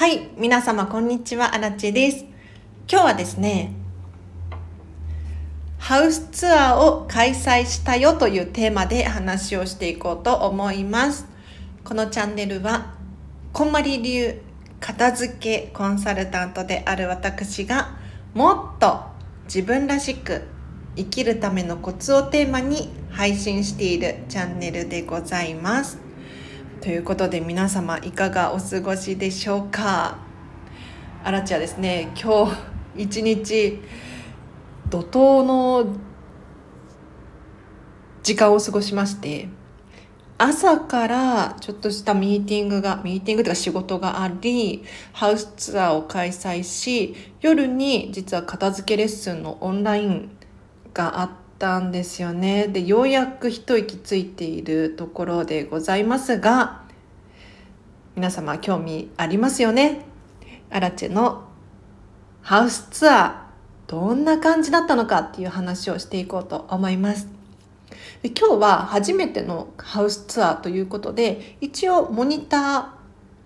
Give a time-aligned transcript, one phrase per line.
[0.00, 2.24] はい、皆様こんにちは、アラチェです。
[2.90, 3.74] 今日はですね、
[5.76, 11.26] ハウスツアーを開催したよというテーマで話をしていこうと思います。
[11.84, 12.94] このチャンネルは、
[13.52, 14.40] こんまり流
[14.80, 17.98] 片付けコンサルタントである私が、
[18.32, 19.02] もっと
[19.44, 20.44] 自分らしく
[20.96, 26.09] 生きるためのコツをテーマに配信しているチャンネルでございます。
[26.80, 30.16] ということで皆様いかがお過ごしでしょうか？
[31.22, 32.10] アラチはですね。
[32.18, 32.56] 今日
[32.96, 33.78] 一日
[34.88, 35.94] 怒涛の
[38.22, 39.48] 時間を過ごしまして
[40.38, 50.30] 朝からちょっとしたミーティングがミーティングというか仕事がありハウスツアーを開催し夜に実は片付けレッスンのオンライン
[50.94, 52.68] があったんですよね。
[52.68, 56.80] でようやく一息ついているところでございますが
[58.16, 60.06] 皆様興味ありますよね？
[60.70, 61.44] アラチェの
[62.40, 65.20] ハウスツアーどんな感じだったのか？
[65.20, 67.28] っていう話をしていこうと思います。
[68.22, 72.99] で今日は初めてのハウスツアーということで一応モニター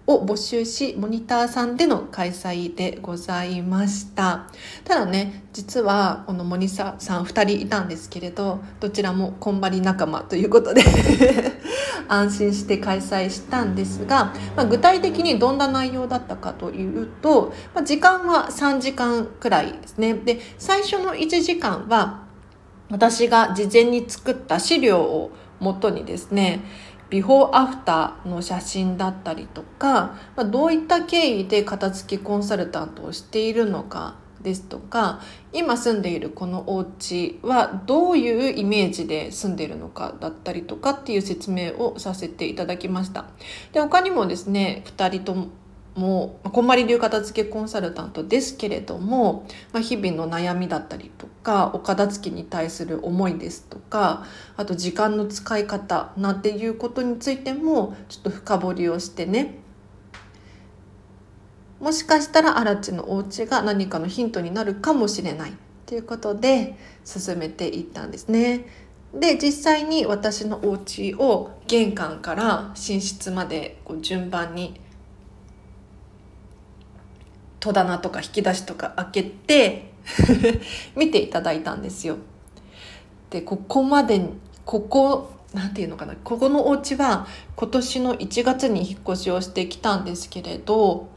[0.06, 4.46] を募集しモニターさんでの開催でございました。
[4.84, 10.82] ただね実はこのモニターさん2人いたんですけれどどちらもこんばり仲間ということで
[12.08, 20.14] 安心して開催したんですが、まあ、具体的にどんな内容だったかというと、まあ、時間は3時間くらいですね。
[20.14, 22.24] で最初の1時間は
[22.90, 25.30] 私が事前に作った資料を
[25.60, 26.60] もとにですね
[27.10, 35.20] ビフォーアフターの写真だったりとか、まあ、どういった経緯で片付けコンサルタントをしているのかですとか
[35.52, 43.24] 今住んでいるこのお家はどういうイメージで住んでいるのかだったりとかっていう説明をさせていただきました。
[43.72, 45.48] で他にもですね2人と
[45.94, 54.24] もうこんまり流片付けコンサルタントですけれども、まあ、日々の悩みだったりとかお片付けに対する思いですとか
[54.56, 59.58] あと時間の使い方なんていうことについてもちょっと深掘りをしてね
[61.78, 65.52] もしかしたらアラチのお家が何かのヒントになるかもしれない
[65.86, 68.66] ということで進めていったんですね。
[69.12, 74.80] で実際に私のお家を玄関から寝室までこう順番に
[77.64, 79.94] 戸棚とか引き出しとか開けて
[80.94, 82.18] 見ていただいたんですよ。
[83.30, 84.28] でここまで
[84.66, 87.26] ここなんていうのかなここのお家は
[87.56, 91.08] 今年の1月に引っ越しをしてきたんですけれど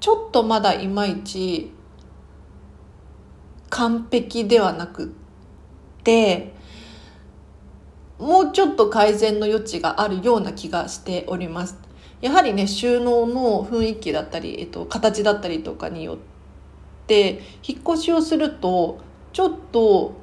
[0.00, 1.70] ちょっとまだいまいち
[3.70, 5.08] 完璧ではなくっ
[6.02, 6.54] て
[8.18, 11.83] もうちょっと改善の余地があるような気がしております。
[12.24, 16.16] やはりね収納の雰囲気だったり、えっと、形だったりとかによっ
[17.06, 18.98] て引っ越しをすると
[19.34, 20.14] ちょっと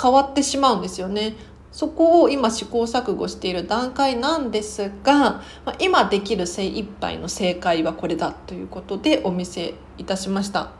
[0.00, 1.36] 変わってしまうんですよね。
[1.72, 10.70] そこを今試行錯誤している段階なんですが、ま、今できる精一杯の正解はこれだということでお見せいたしました。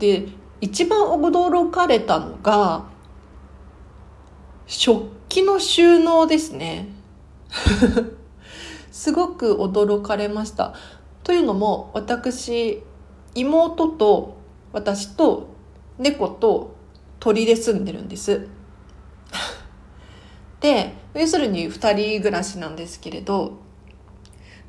[0.00, 0.26] で
[0.60, 2.86] 一番驚かれたのが
[4.66, 6.88] 食器の収納ですね。
[8.94, 10.72] すごく驚かれました。
[11.24, 12.80] というのも私
[13.34, 14.36] 妹と
[14.72, 15.48] 私と
[15.98, 16.76] 猫と
[17.18, 18.46] 鳥で住んでるんです。
[20.60, 23.54] で要するに2人暮らしなんですけれど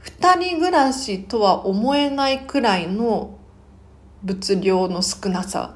[0.03, 3.37] 2人暮らしとは思えないくらいの
[4.23, 5.75] 物量の少なさ。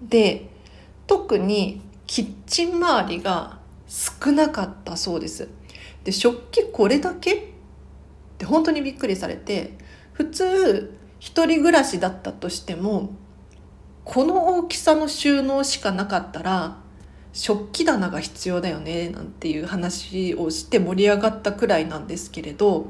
[0.00, 0.50] で
[1.08, 3.58] 特にキッチン周りが
[3.88, 5.48] 少なかったそうです。
[6.04, 7.34] で食器これだけ？
[7.34, 7.38] っ
[8.38, 9.76] て本当にびっくりされて
[10.12, 13.10] 普通一人暮らしだったとしても
[14.04, 16.78] この大きさの収納しかなかったら
[17.32, 22.88] 食器棚が必要だよねなんていう話をして盛り上がったくらいなんですけれど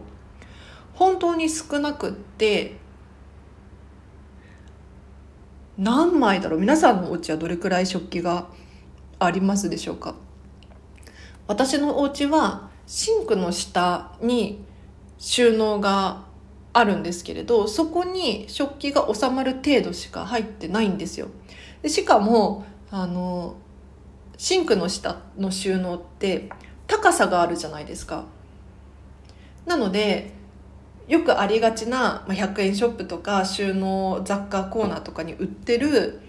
[0.95, 2.77] 本当に少なくって
[5.77, 6.61] 何枚だろう？
[6.61, 8.49] 皆さんのお家はどれくらい食器が
[9.19, 10.15] ありますでしょうか？
[11.49, 14.65] 私のお家はシンクの下に
[15.17, 16.25] 収納が
[16.73, 21.29] あるんですけれどそこに食器が収まる程度しか入ってないんですよ。
[21.83, 23.55] でしかもあの
[24.37, 26.49] シンクの下の収納って
[26.89, 28.25] 高さがあるじゃないですか。
[29.67, 30.33] なので
[31.07, 36.21] よくありがちな100円ショップとか収納雑貨コーナーとかに売ってる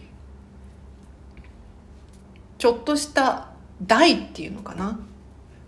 [2.60, 3.50] ちょっとした
[3.82, 5.00] 台っていうのかな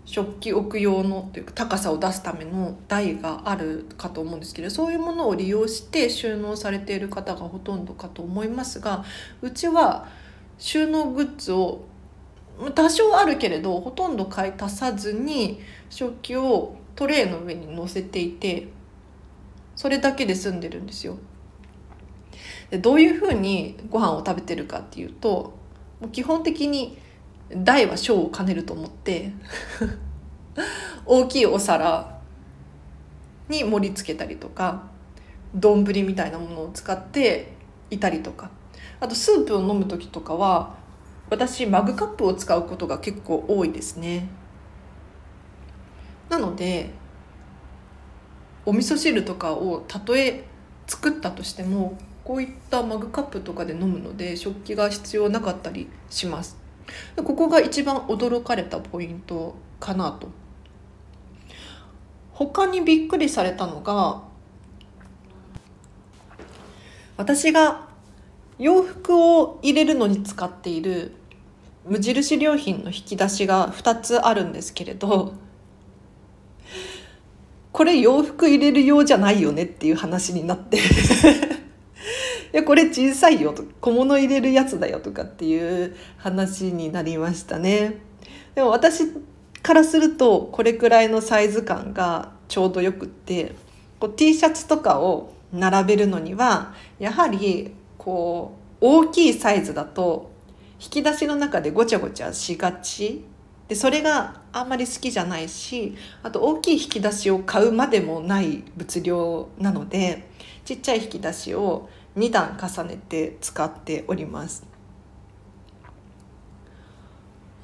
[0.04, 9.04] 食器置く用のというか高さを出すための台があるかと思うんですけどそういうものを利用して収納されている方がほとんどかと思いますが
[9.40, 10.08] うちは
[10.58, 11.84] 収納グッズを
[12.74, 18.68] 多少あるけれどほとんど買い足さずに食器をトレイの上に乗せていて
[19.74, 21.18] それだけで済んでるんですよ。
[22.70, 25.54] でどういうふうにご飯を食べてるかっていうと
[26.00, 26.98] もう基本的に
[27.50, 29.32] 大は小を兼ねると思って
[31.04, 32.18] 大きいお皿
[33.48, 34.84] に盛り付けたりとか
[35.54, 37.52] 丼みたいなものを使って
[37.90, 38.50] いたりとか。
[39.00, 40.74] あとスープを飲む時とかは
[41.30, 44.28] 私マグカップを使うことが結構多いですね。
[46.28, 46.90] なので
[48.64, 50.44] お味噌汁とかをたとえ
[50.86, 56.63] 作ったとしてもこういったマグカップとかで飲むので食器が必要なかったりします。
[57.16, 60.28] ここが一番驚かれたポイントかなと。
[62.32, 64.22] 他にびっくりされたのが
[67.16, 67.88] 私が
[68.58, 71.12] 洋服を入れるのに使っている
[71.86, 75.34] 無印良品の引き出しが2つあるんですけれど
[77.72, 80.78] これ洋服入れるようじゃないよねっていう話になって。
[82.64, 87.98] これ小さいよと小物入れるやつだよとかっていう話になりましたね。
[88.54, 89.04] でも私
[89.62, 93.54] からするとこれくらいのサイズ感がちょうどよくって
[93.98, 100.30] こう T シャツとかを並べるのにはやはりこう大きいサイズだと
[100.80, 103.24] 引き出しの中でごちゃごちゃしがち。
[103.68, 110.28] でそれがあんまり好きじゃないしあと大きい引き出しを買うまでもない物量なので
[110.66, 114.64] ちっちゃい引き出しを2段重ねて使っております。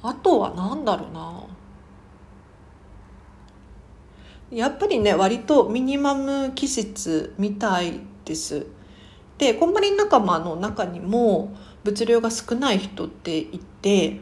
[0.03, 1.43] あとは何だろうな。
[4.51, 8.65] やっぱりね割とミニマム気質みたいです。
[9.37, 14.19] でコンパニー仲間の中にも物量が少ない人っていて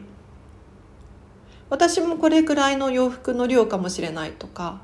[1.68, 4.80] 私もこれくらいの洋服の量かもしれないとか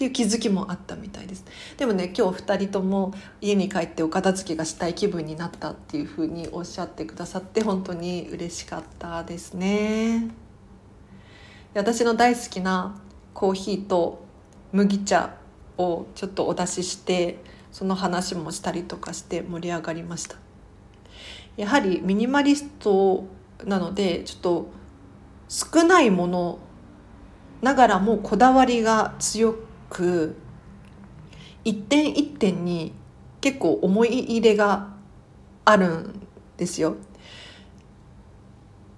[0.00, 1.44] っていう気づきもあったみたいです。
[1.76, 3.12] でもね今日2人とも
[3.42, 10.30] 家に帰ってお片付けがしたい気分になったっていうふうにおっしゃってくださって本当に嬉しかったですね。
[11.74, 12.98] 私の大好きな
[13.34, 14.24] コーヒーと
[14.72, 15.34] 麦茶
[15.76, 20.36] をちょっとお出ししてその話もしたりとかして盛り上がりました。
[21.58, 23.26] やはりミニマリスト
[23.66, 24.70] なのでちょっと
[25.50, 26.58] 少ないもの
[27.60, 30.36] ながらもこだわりが強く
[31.64, 32.92] 一点一点に
[33.40, 34.88] 結構思い入れが
[35.64, 36.26] あるん
[36.56, 36.96] ですよ。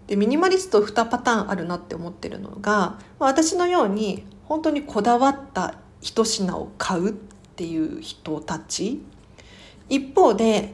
[0.06, 9.00] でミニマリスト2パターンあるなって思ってるのが私のように本当にこだわった一品を買うっていう人たち
[9.88, 10.72] 一方で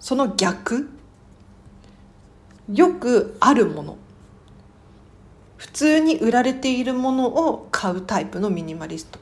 [0.00, 0.90] その逆
[2.72, 3.98] よくあるもの
[5.62, 9.20] 普通に売られているものを買うタイプのミニマリスト。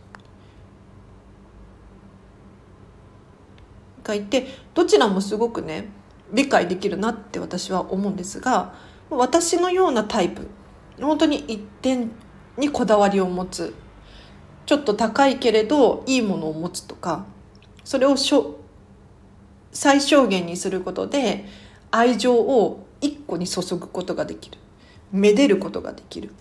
[4.03, 5.91] がいてどちらもすごくね
[6.33, 8.75] 理解できるなって私は思うんですが
[9.11, 10.49] 私のようなタイプ
[10.99, 12.11] 本当に一点
[12.57, 13.75] にこだわりを持つ
[14.65, 17.27] ちょっと高いけれどいいものを持つとか
[17.85, 18.17] それを
[19.73, 21.45] 最小限にすることで
[21.91, 24.57] 愛情を一個に注ぐことができる。
[25.13, 26.33] めでることができる。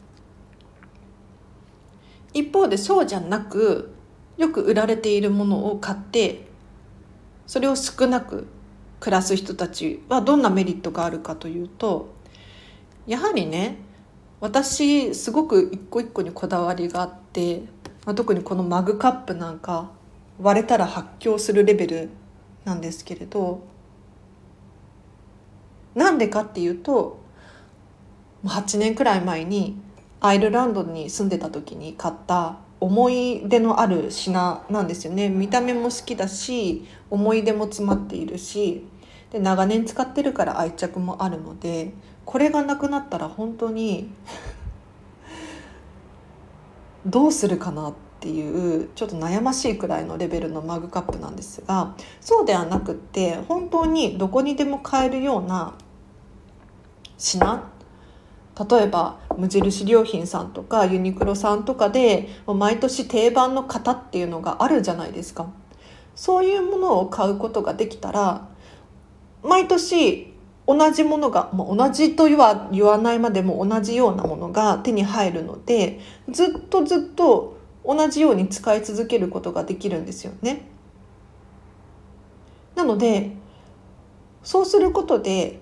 [2.33, 3.93] 一方でそうじゃなく
[4.37, 6.47] よく売られているものを買って
[7.47, 8.47] それを少なく
[8.99, 12.13] 暮らす人たちはどんなメリットがあるかというと
[13.07, 13.77] やはりね
[14.39, 17.63] 私すごく一個一個にこだわりがあって、
[18.05, 19.91] まあ、特にこのマグカップなんか
[20.41, 22.09] 割れたら発狂するレベル
[22.63, 23.63] なんですけれど
[25.95, 27.19] なんでかっていうと
[28.45, 29.77] 8年くらい前に
[30.21, 35.29] アイルランドに住んでた時に買った思い出のある品なんですよね。
[35.29, 38.85] 見た目も好きだし思い出も詰まっているし
[39.31, 41.93] で長年使ってるから愛着もあるので
[42.25, 44.09] これがなくなったら本当に
[47.05, 55.73] どうするかなっていうちょっと悩ましいくらいのレベルのマグカップなんですがそうではなくって本当にどこにでも買えるような
[57.17, 57.68] 品
[58.59, 65.49] 例えば無印良品さんとかユニクロさんとかで毎年定番の型っていうのがあるじゃないですか
[66.15, 68.49] そういうものを買うことができたら
[69.43, 70.33] 毎年
[70.67, 75.99] 同じものが、まあ、同じとは言わないまでも同じようなものが手に入るので
[76.29, 80.67] ずっとずっと同じように使い続けることができるんですよね。
[82.75, 83.31] なので
[84.43, 85.59] そうすることで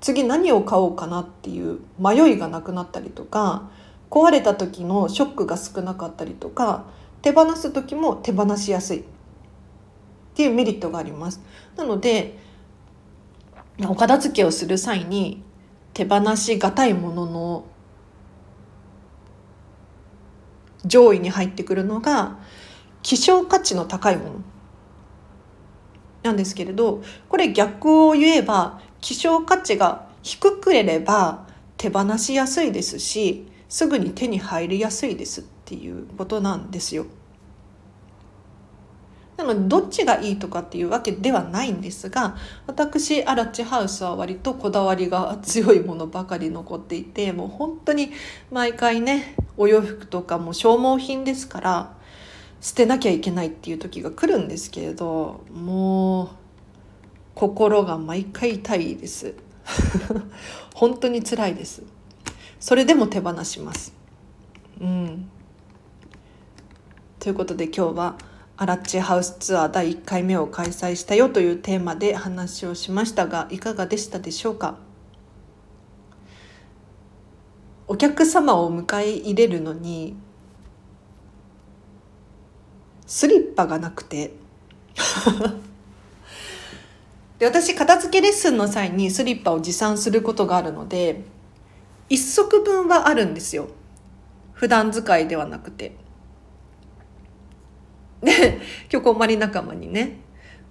[0.00, 3.70] 次何を買おうかなっていう迷いがなくなったりとか
[4.10, 6.86] 壊れた時のショックが少なかったりとか
[7.22, 9.02] 手放す時も手放しやすいっ
[10.34, 11.40] ていうメリットがあります。
[11.76, 12.38] なので
[13.88, 15.42] お片付けをする際に
[15.92, 17.64] 手放しがたいものの
[20.84, 22.38] 上位に入ってくるのが
[23.02, 24.30] 希少価値の高いもの
[26.22, 31.46] なんですけれどこれ逆を言えば希少価値が低くれれば
[31.76, 37.06] 手放しやすいですしすぐに手に入りやすいですっていうことなんですよ。
[39.40, 42.36] なのでどっちがいいとかっていうわけではないんですが
[42.66, 48.12] 私アラッチハウスは割とこだわりが強いものばかり残っていてもう本当に
[48.50, 51.96] 毎回ねお洋服とかも消耗品ですから
[52.60, 56.28] 捨てなきゃいけないっていう時が来るんですけれどもう
[57.34, 59.34] 心が毎回痛いです。
[60.74, 61.82] 本当に辛いです。
[62.58, 63.94] それでも手放します。
[64.80, 65.30] うん。
[67.18, 68.16] ということで今日は
[68.56, 74.76] アラッチハウスツアー第1回目を開催したよというテーマで話をしましたがいかがでしたでしょうか？
[77.88, 80.14] お客様を迎え入れるのに
[83.10, 84.30] スリッパがなくて
[87.40, 91.24] で私片付けレッスンの際にスリッパを持参することがあるので
[92.08, 93.66] 1足分はあるんですよ
[94.52, 95.96] 普段使いではなくて。
[98.22, 98.60] で
[98.92, 100.20] 今日こんまり仲間にね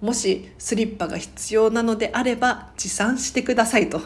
[0.00, 4.00] もしスリッパが必要なのであれば持参してくださいと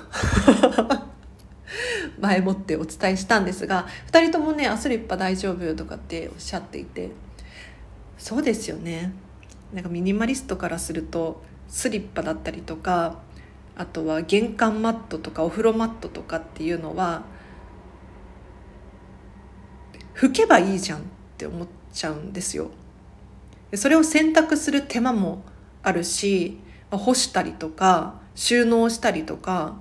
[2.18, 7.10] 前もってお伝えしたんですが2人ともね「あスリッパ大丈夫?」とかっておっしゃっていて
[8.24, 9.12] そうですよね
[9.74, 13.18] なんかミニマリストからするとスリッパだったりとか
[13.76, 17.24] あとは玄関マットとかお風呂マットとかっていうのは
[20.14, 21.02] 拭けばいいじゃんっ
[21.36, 22.70] て思っちゃうんですよ。
[23.74, 25.44] それを選択する手間も
[25.82, 26.58] あるし
[26.90, 29.76] 干したりとか収納したりとか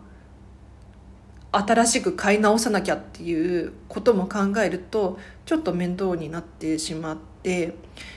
[1.54, 7.33] 新しく買い直さなきゃっていうことも考えるとちょっと面倒になってしまって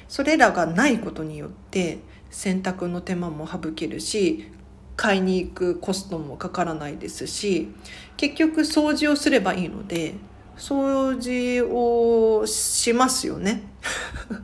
[0.08, 1.98] それらがないことによって
[2.30, 4.50] 洗濯の手間も省けるし
[4.96, 7.68] 買いに行くコストもかからないですし
[8.16, 10.14] 結局掃除をすればいいので
[10.56, 13.62] 掃除をしますよね。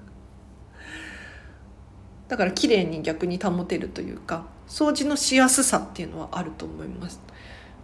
[2.29, 7.21] だから綺麗に逆に保てるというか掃除のしやすさっていうのはあると思います。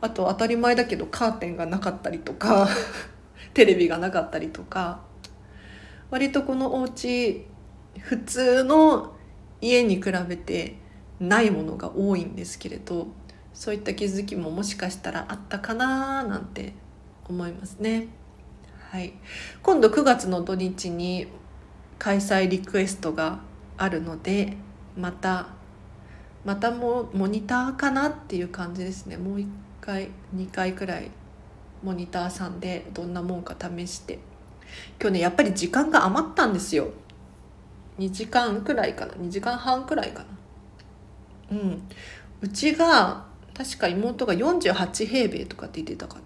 [0.00, 2.68] あと当たり前だけどカーテンがなかったりとか
[3.54, 5.00] テレビがなかったりとか
[6.10, 7.46] 割とこのお家
[7.98, 9.14] 普通の
[9.60, 10.76] 家に比べて
[11.20, 13.08] ないものが多いんですけれど
[13.52, 16.74] そういった気づきももしかしたらあったかななんて
[17.28, 18.08] 思いますね。
[18.90, 19.12] はい、
[19.62, 21.26] 今度9月の土日に
[21.98, 23.40] 開催リクエストが
[23.76, 24.56] あるので
[24.96, 25.48] また
[26.44, 29.46] またもモニターかなっていう感じですねもう1
[29.82, 31.10] 回2回くらい
[31.82, 34.20] モニターさんでどんなもんか試して
[35.00, 36.88] 今日ねやっぱり時間が余ったんですよ。
[37.98, 39.12] 2時間くらいかな。
[39.14, 40.24] 2時間半くらいか
[41.50, 41.56] な。
[41.56, 41.82] うん。
[42.40, 46.22] うちが確か妹が48平米とかって言ってたかな。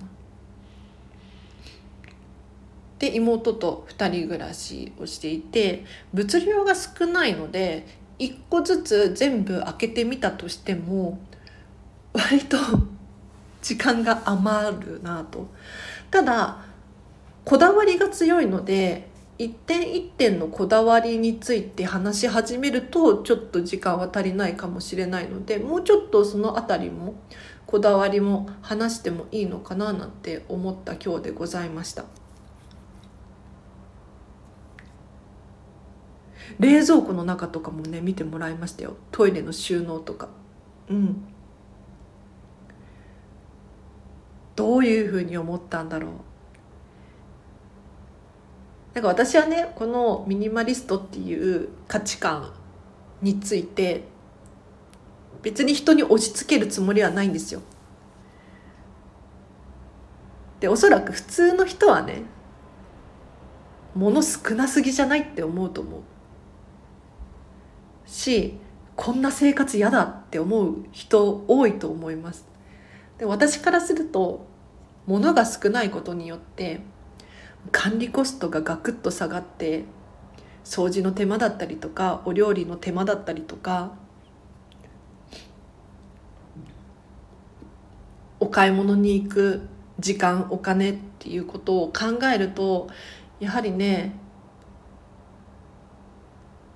[2.99, 7.85] で妹と2人暮らしをしていて物量が少ないので
[8.21, 11.19] 1個ずつ全部開けてみたとしても
[12.13, 12.57] 割と
[13.61, 15.49] 時間が余るなと。
[16.11, 16.59] ただ
[17.45, 19.09] こだわりが強いので
[19.39, 27.15] 一点一点のこだわりについて話し始めるとちょっと時間は足りないかもしれないのでもうちょっとその辺りも
[27.67, 32.05] こだわりも話してもいいのかななんて思った今日でございました。
[36.59, 38.97] 冷蔵庫の中とかもね見てもらいましたよ。
[39.11, 40.29] トイレの収納とか。
[40.91, 41.25] うん。
[44.55, 46.11] どういうふうに思ったんだろう。
[48.95, 52.53] なんか私はねこのミニマリストっていう価値観
[53.23, 54.05] について
[55.43, 57.63] 別に人に押し付けるつもりはないんですよ。
[60.61, 62.23] でおそらく普通の人はね
[63.95, 66.01] 物少なすぎじゃないって思うと思う。
[68.07, 68.59] し
[68.95, 72.47] こんな生活嫌だって思う人多いと思います
[73.19, 74.47] で私からすると
[75.07, 76.81] 物が少ないことによって
[77.71, 79.85] 管理コストがガクッと下がって
[80.64, 83.92] 掃除の手間だったりとかお料理の手間だったりとか
[88.40, 89.69] お買い物に行く
[90.00, 92.88] 時間お金っていうことを考えると
[93.38, 94.16] やはりね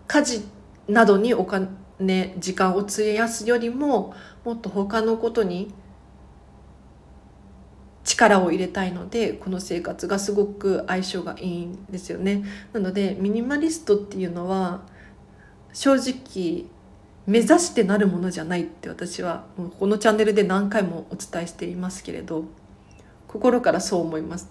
[0.07, 0.45] 家事
[0.88, 4.14] などにお金時間を費やすよりも
[4.45, 5.75] もっと他のことに
[8.07, 12.45] 力を入れたいのでこの生活がすごく相性がいいんですよね。
[12.73, 14.83] なのでミニマリストっていうのは
[15.73, 16.67] 正直
[17.27, 22.45] 目指してなるものじゃないって私はもうこのチャンネルで何回もお伝えしていますけれど
[23.27, 24.51] 心からそう思います。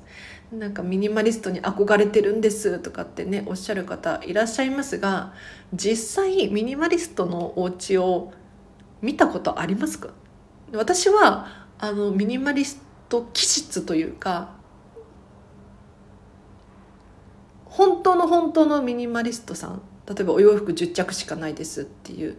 [0.51, 5.33] なんかミニマリストに憧れてるんですとかってねおっしゃる方いらっしゃいますが
[5.73, 8.31] 実際ミニマリストのお家を
[9.01, 10.09] 見たことありますか？
[10.73, 14.55] 私はあのミニマリスト気質というか
[17.65, 22.37] 本当の本当のミニマリストさん例えばお洋服10着しかないですっていう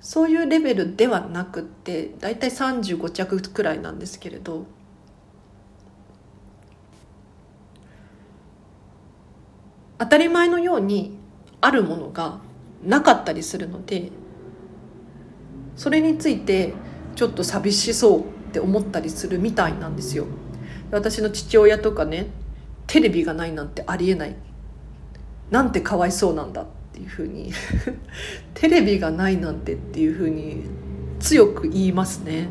[0.00, 4.66] そういうレベルではなくって大体35着くらいなんですけれど
[9.98, 11.18] 当たり前のように
[11.60, 12.38] あるものが
[12.84, 14.12] なかったりするので
[15.76, 16.74] それについて
[17.16, 20.26] ちょっと寂しそうって思ったりするみたいなんですよ。
[20.90, 22.28] 私の父親とかね
[22.86, 24.36] テレビがないなんてありえない。
[25.50, 27.52] なんてかわいそうなんだっていうふうに。
[28.54, 30.64] テレビがないなんてっていうふうに
[31.20, 32.48] 強く言いますね。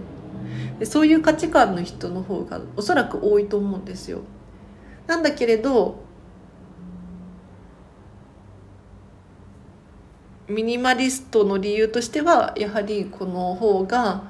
[0.79, 4.19] でそういう価値観の人の方がおそらく多いと思うんですよ。
[5.07, 6.07] なんだけれど
[10.47, 14.23] ミニマリストの理由としてはやはりこの方が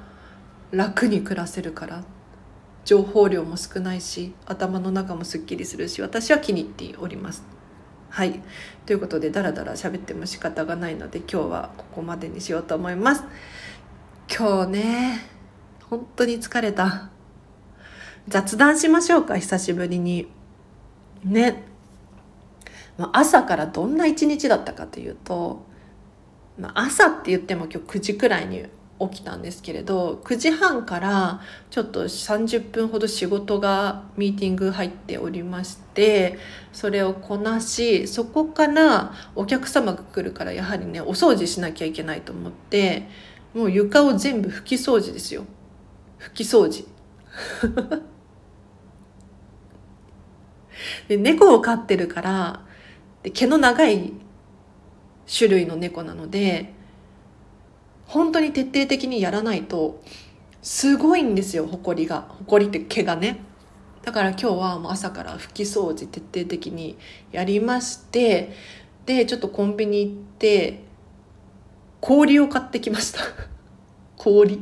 [0.70, 2.04] 楽に暮らせるから
[2.84, 7.44] 情報量も少ないし頭の中もすっきりするし私は気に入っております。
[8.10, 8.40] はい
[8.86, 13.24] ということでダラダラ喋っても仕方がないので今日はここまでにしようと思います。
[14.34, 15.20] 今日ね
[15.90, 17.10] 本当に疲れた
[18.28, 20.28] 雑談しましょうか久しぶりに
[21.24, 21.64] ね
[23.12, 25.64] 朝からどんな一日だったかというと、
[26.74, 28.64] 朝って言っても今日9時くらいに
[29.00, 36.38] 起きたんですけれど9時半からちょっと30分ほど仕事がミーティング入っておりまして
[36.72, 43.08] それをこなしそこからお客様が来るからやはりねお掃除しなきゃいけないと思って
[43.54, 45.44] もう床を全部拭き掃除ですよ。
[46.18, 46.84] 拭き掃除。
[51.08, 52.66] で猫を飼ってるから
[53.22, 54.12] で毛の長い
[55.26, 56.74] 種類の猫なので
[58.08, 60.02] 本当に徹底的にやらないと
[60.62, 62.22] すごいんですよほこりが。
[62.22, 63.40] ほこりって毛がね。
[64.02, 66.96] だから今日はもう朝から拭き掃除徹底的に
[67.30, 68.52] やりまして
[69.04, 70.84] でちょっとコンビニ行って
[72.00, 73.20] 氷を買ってきました。
[74.16, 74.60] 氷。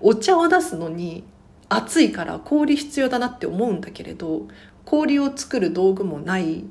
[0.00, 1.24] お茶を出すのに
[1.70, 4.46] 暑いから氷必要だなって思うんだけれど
[4.84, 6.64] 氷を作る道具もない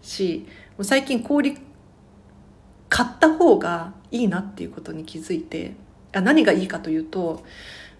[0.00, 0.46] し
[0.80, 1.56] 最近氷
[2.88, 5.74] 買った方がいいなっていうことに気づいて
[6.12, 7.42] あ何がいいかというと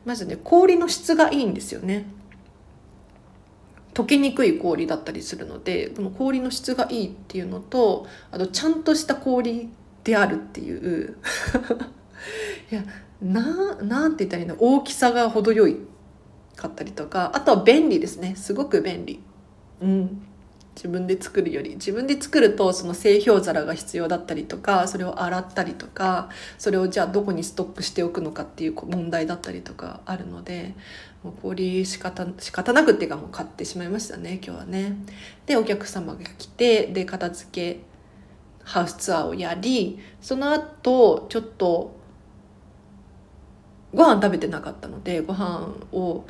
[0.05, 2.07] まずね氷の質がいいんですよね。
[3.95, 9.69] 溶けにくい氷だったりするのでこの氷の質がいいっていうのとあとちゃんとした氷
[10.03, 11.17] であるっていう。
[12.71, 12.85] いや
[13.21, 14.57] ななんて言ったらいいの？
[14.59, 15.77] 大きさが程よい
[16.57, 18.35] かったりとかあとは便利ですね。
[18.37, 19.21] すごく便利。
[19.81, 20.27] うん。
[20.75, 30.75] 自分で作るより自分で作るとその製氷皿が必要だったりとかそれを洗ったりとかそれをじゃあどこにストックしておくのかっていう問題だったりとかあるので
[31.23, 34.97] もう氷仕方仕方なくっていうかもう買ってしまいましたね今日はね。
[35.47, 37.81] でお客様が来てで片付け
[38.65, 41.97] ハウスツアーをやりその後ちょっと
[43.95, 46.25] ご飯食べてなかったのでご飯を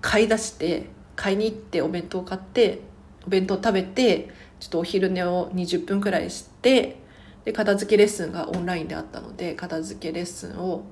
[0.00, 2.80] 買い出して買いに行ってお弁当を買って
[3.26, 4.30] お弁当食べて
[4.60, 6.96] ちょっとお昼寝を20分くらいして
[7.44, 10.84] で片付けレッスンがオンラインであったので片付けレッスンを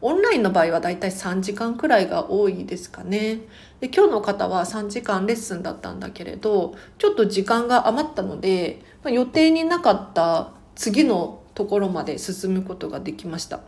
[0.00, 3.40] オンラインの場合はだいたい3時間くらいが多いですかね。
[3.80, 13.60] で今日の方は3時間レッスンだったんだけれどちょっと時間が余ったので、ま、予定になかった次のところまで進むことができました。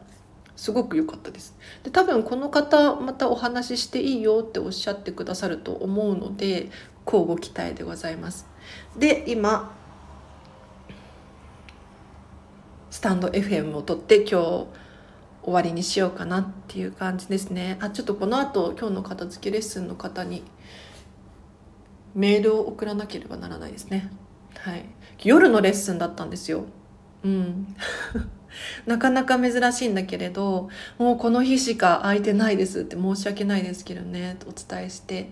[0.55, 1.57] すごく良かったです。
[1.83, 6.71] で多分この方またお話ししていいよっておっしゃってくださると思うので
[7.11, 8.47] 交互期待でございます。
[8.97, 9.75] で今
[12.91, 14.67] スタンド FM を撮って今日
[15.43, 17.79] 終わりにしようかなっていう感じですね。
[17.81, 20.45] あちょっとこの後今日の片付けレッスンの方に
[22.15, 24.11] メールを送らなければならないですね。
[24.59, 24.85] はい。
[25.25, 26.65] 夜のレッスンだったんですよ。
[27.25, 27.75] うん。
[28.87, 30.69] なかなか珍しいんだけれど
[30.99, 35.31] もうこの日しか空いてないですって申し訳ないですけどねお伝えして。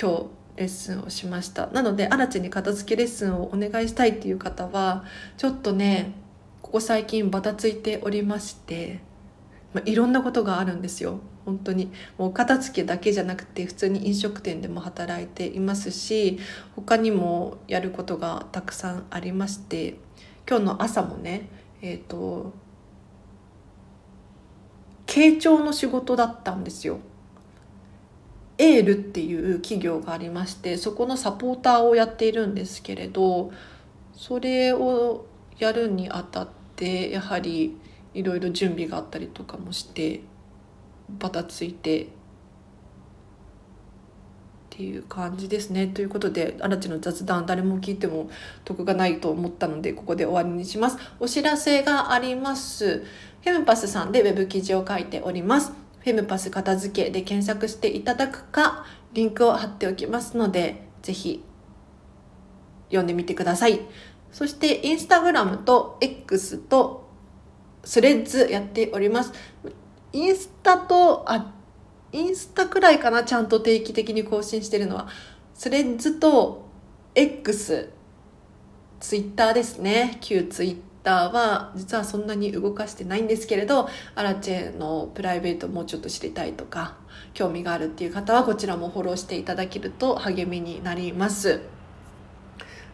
[0.00, 1.68] 今日レッスンをしました。
[1.68, 5.04] なので新地に片付けレッスンをお願いしたいっていう方は
[5.36, 6.12] ちょっとね
[6.62, 9.00] ここ最近バタついておりまして、
[9.72, 11.20] まあ、いろんなことがあるんですよ。
[11.44, 11.92] 本当に。
[12.18, 16.38] もう片付けだけじゃなくて普通に飲食店でも働いていますし
[16.74, 19.96] 他にもやることがたくさんありまして
[20.48, 21.48] 今日の朝もね
[21.82, 22.52] えっ、ー、と
[25.06, 26.98] 傾聴の仕事だったんですよ。
[28.58, 33.52] エールっていう企業がありましてそこのサポーターをやっているんですけれど
[34.14, 35.26] それを
[35.58, 37.76] やるにあたってやはり
[38.14, 40.22] いろいろ準備があったりとかもして
[41.08, 42.08] バタついて
[44.76, 45.86] っていう感じですね。
[45.86, 48.28] ということで、アラチの雑談誰も聞いても
[48.62, 50.98] 得がないと思ったので、ここで終わりにします。
[51.18, 52.98] お知らせがあります。
[53.42, 55.85] フェムパスさんでウェブ記事を書いております。
[56.06, 61.42] フェムパス片付けで検索していただくか、リンクを貼っておきますので、ぜひ
[62.90, 63.80] 読んでみてください。
[64.30, 67.10] そして、インスタグラムと X と
[67.82, 69.32] スレッズやっております。
[70.12, 71.52] インスタと、あ、
[72.12, 75.08] インスタくらいかな、ちゃんと定期的に更新してるのは。
[75.54, 76.68] スレッズと
[77.16, 77.90] X、
[79.00, 80.18] ツイッターですね。
[80.20, 86.96] 旧ツイッターは実はそんなに動かしてないんですけれど、アラチェのプライベートもうちょっと知りたいとか、
[87.32, 91.60] 興味があるっていう方はこちらもフォローしていただけると励みになります。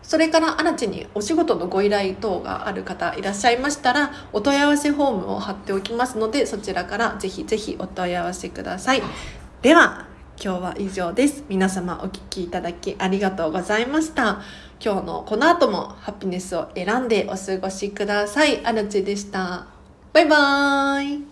[0.03, 9.03] それから新地にお仕事のご依頼等がある方いらっしゃいましたらお問い合わせフォームを貼っておきますのでそちらからぜひぜひお問い合わせください
[9.63, 10.12] では
[10.45, 14.41] 今日は以上です皆様お聴きいただきありがとうございました
[14.85, 18.67] 今日のこの後もハピネスを選んでお過ごしください。
[18.67, 19.67] アルチでした。
[20.13, 21.32] バイバーイ